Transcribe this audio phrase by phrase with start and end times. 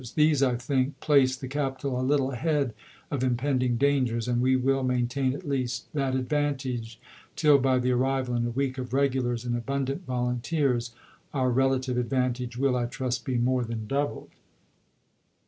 [0.15, 2.73] These, I think, place the capital a little ahead
[3.11, 6.99] of impend ing dangers, and we will maintain, at least, that advan tage,
[7.35, 10.95] till by the arrival (in a week) of regulars aad abundant volunteers
[11.35, 13.35] our relative advantage will, I trust, MS.
[13.35, 14.29] be more than doubled.